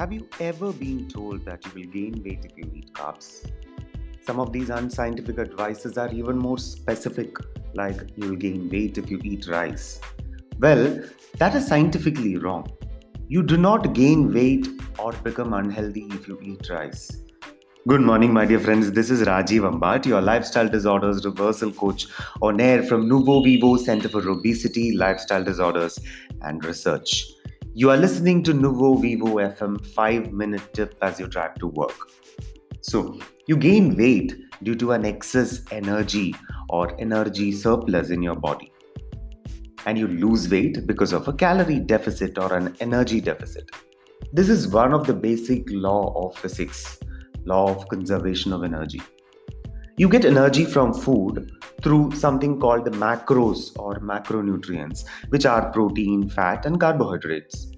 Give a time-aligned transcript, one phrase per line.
[0.00, 3.52] Have you ever been told that you will gain weight if you eat carbs?
[4.22, 7.36] Some of these unscientific advices are even more specific,
[7.74, 10.00] like you'll gain weight if you eat rice.
[10.58, 11.04] Well,
[11.36, 12.66] that is scientifically wrong.
[13.28, 14.66] You do not gain weight
[14.98, 17.24] or become unhealthy if you eat rice.
[17.86, 18.90] Good morning, my dear friends.
[18.92, 22.06] This is Rajiv Ambat, your lifestyle disorders reversal coach
[22.40, 25.98] on air from Nuvo Vivo Center for Obesity, Lifestyle Disorders
[26.40, 27.34] and Research.
[27.72, 32.10] You are listening to Nuvo Vivo FM 5 minute tip as you drive to work.
[32.80, 34.34] So, you gain weight
[34.64, 36.34] due to an excess energy
[36.68, 38.72] or energy surplus in your body.
[39.86, 43.70] And you lose weight because of a calorie deficit or an energy deficit.
[44.32, 46.98] This is one of the basic law of physics,
[47.44, 49.00] law of conservation of energy.
[49.96, 51.52] You get energy from food
[51.82, 57.72] through something called the macros or macronutrients, which are protein, fat, and carbohydrates.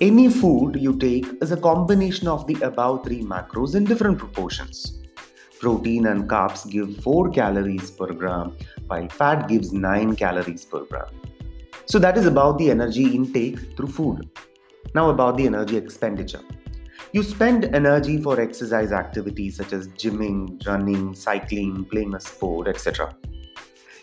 [0.00, 5.00] Any food you take is a combination of the above three macros in different proportions.
[5.60, 8.56] Protein and carbs give 4 calories per gram,
[8.88, 11.06] while fat gives 9 calories per gram.
[11.84, 14.28] So, that is about the energy intake through food.
[14.94, 16.42] Now, about the energy expenditure.
[17.12, 23.14] You spend energy for exercise activities such as gymming, running, cycling, playing a sport, etc.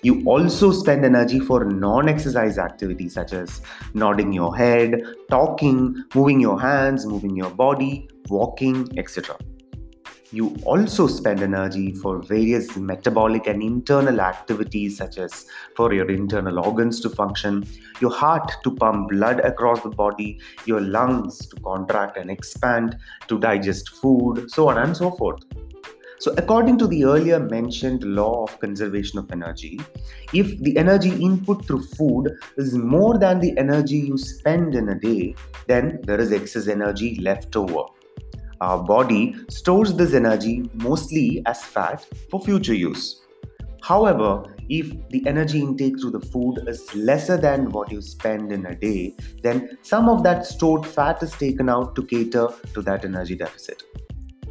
[0.02, 3.61] You also spend energy for non exercise activities such as
[3.94, 9.36] nodding your head, talking, moving your hands, moving your body, walking, etc.
[10.31, 16.59] You also spend energy for various metabolic and internal activities, such as for your internal
[16.59, 17.66] organs to function,
[18.00, 22.95] your heart to pump blood across the body, your lungs to contract and expand,
[23.27, 25.44] to digest food, so on and so forth.
[26.19, 29.79] So, according to the earlier mentioned law of conservation of energy,
[30.33, 34.99] if the energy input through food is more than the energy you spend in a
[34.99, 35.33] day,
[35.67, 37.83] then there is excess energy left over.
[38.59, 43.21] Our body stores this energy mostly as fat for future use.
[43.81, 48.65] However, if the energy intake through the food is lesser than what you spend in
[48.65, 53.05] a day, then some of that stored fat is taken out to cater to that
[53.05, 53.83] energy deficit.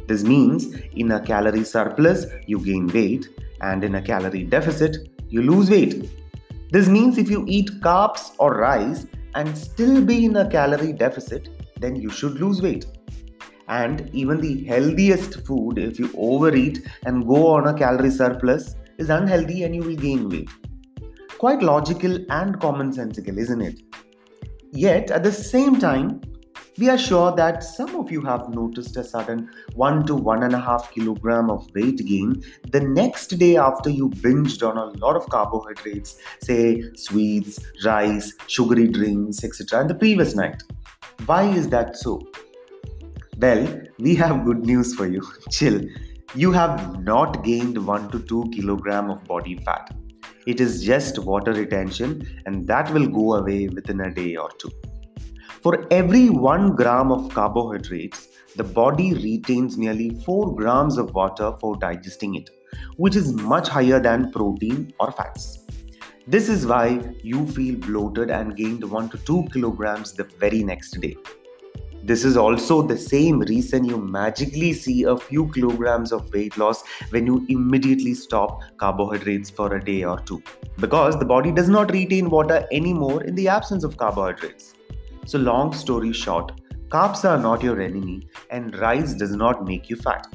[0.09, 3.29] This means in a calorie surplus, you gain weight,
[3.61, 4.97] and in a calorie deficit,
[5.27, 6.09] you lose weight.
[6.71, 9.05] This means if you eat carbs or rice
[9.35, 11.49] and still be in a calorie deficit,
[11.79, 12.87] then you should lose weight.
[13.67, 19.11] And even the healthiest food if you overeat and go on a calorie surplus is
[19.11, 20.49] unhealthy and you will gain weight.
[21.37, 23.79] Quite logical and commonsensical isn't it?
[24.71, 26.21] Yet at the same time
[26.79, 31.49] we are sure that some of you have noticed a sudden 1 to 1.5 kilogram
[31.49, 32.41] of weight gain
[32.71, 38.87] the next day after you binged on a lot of carbohydrates, say sweets, rice, sugary
[38.87, 40.63] drinks, etc., and the previous night.
[41.25, 42.21] Why is that so?
[43.39, 45.21] Well, we have good news for you.
[45.51, 45.81] Chill.
[46.33, 49.93] You have not gained 1 to 2 kilogram of body fat.
[50.45, 54.71] It is just water retention and that will go away within a day or two.
[55.61, 61.75] For every 1 gram of carbohydrates, the body retains nearly 4 grams of water for
[61.75, 62.49] digesting it,
[62.95, 65.65] which is much higher than protein or fats.
[66.25, 70.91] This is why you feel bloated and gained 1 to 2 kilograms the very next
[71.01, 71.17] day.
[72.03, 76.83] This is also the same reason you magically see a few kilograms of weight loss
[77.09, 80.41] when you immediately stop carbohydrates for a day or two.
[80.77, 84.75] Because the body does not retain water anymore in the absence of carbohydrates.
[85.29, 86.59] So, long story short,
[86.89, 90.25] carbs are not your enemy and rice does not make you fat.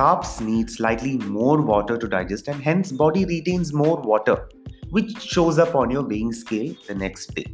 [0.00, 4.46] Carbs need slightly more water to digest and hence body retains more water,
[4.90, 7.46] which shows up on your weighing scale the next day.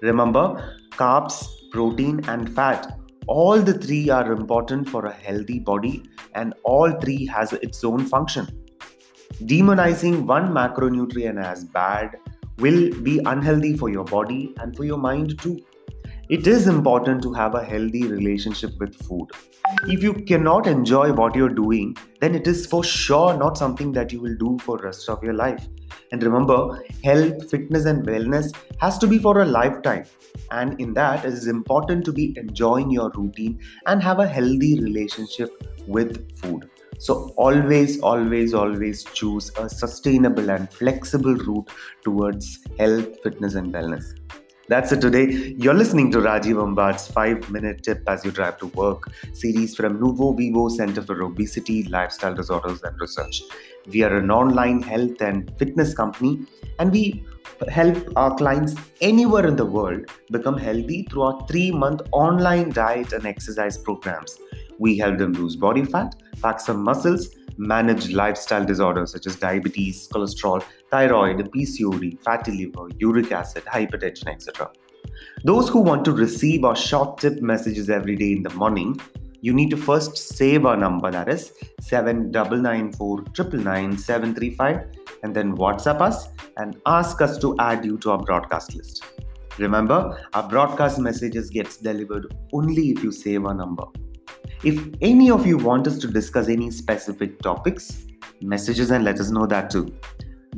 [0.00, 2.98] Remember, carbs protein, and fat.
[3.28, 6.02] All the three are important for a healthy body,
[6.34, 8.48] and all three has its own function.
[9.44, 12.16] Demonizing one macronutrient as bad
[12.58, 15.60] will be unhealthy for your body and for your mind too.
[16.32, 19.26] It is important to have a healthy relationship with food.
[19.86, 24.14] If you cannot enjoy what you're doing, then it is for sure not something that
[24.14, 25.68] you will do for rest of your life.
[26.10, 28.50] And remember, health, fitness, and wellness
[28.80, 30.06] has to be for a lifetime.
[30.50, 34.80] And in that, it is important to be enjoying your routine and have a healthy
[34.80, 35.50] relationship
[35.86, 36.70] with food.
[36.98, 41.68] So, always, always, always choose a sustainable and flexible route
[42.02, 44.14] towards health, fitness, and wellness.
[44.68, 45.54] That's it today.
[45.58, 49.98] You're listening to Rajiv Ambat's 5 minute tip as you drive to work series from
[49.98, 53.42] Nuvo Vivo Center for Obesity, Lifestyle Disorders and Research.
[53.88, 56.46] We are an online health and fitness company,
[56.78, 57.24] and we
[57.68, 63.12] help our clients anywhere in the world become healthy through our three month online diet
[63.12, 64.38] and exercise programs.
[64.78, 70.08] We help them lose body fat, pack some muscles, manage lifestyle disorders such as diabetes,
[70.08, 74.70] cholesterol, thyroid, PCOD, fatty liver, uric acid, hypertension, etc.
[75.44, 79.00] Those who want to receive our short tip messages every day in the morning,
[79.40, 83.24] you need to first save our number that is 7994
[85.24, 89.04] and then WhatsApp us and ask us to add you to our broadcast list.
[89.58, 93.84] Remember, our broadcast messages gets delivered only if you save our number.
[94.64, 98.06] If any of you want us to discuss any specific topics,
[98.40, 99.92] messages and let us know that too.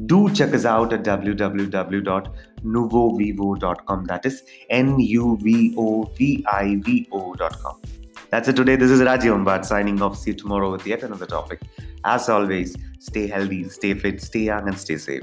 [0.06, 4.04] Do check us out at www.nuvovivo.com.
[4.04, 7.80] That is N U V O V I V O.com.
[8.30, 8.74] That's it today.
[8.76, 10.18] This is Rajiv Ambat signing off.
[10.18, 11.62] See you tomorrow with yet another topic.
[12.04, 15.22] As always, stay healthy, stay fit, stay young, and stay safe.